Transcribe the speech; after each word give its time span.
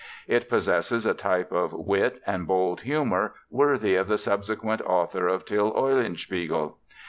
It 0.27 0.49
possesses 0.49 1.05
a 1.05 1.13
type 1.13 1.51
of 1.51 1.73
wit 1.73 2.21
and 2.25 2.47
bold 2.47 2.81
humor 2.81 3.35
worthy 3.51 3.93
of 3.93 4.07
the 4.07 4.17
subsequent 4.17 4.81
author 4.81 5.27
of 5.27 5.45
Till 5.45 5.71
Eulenspiegel. 5.75 6.73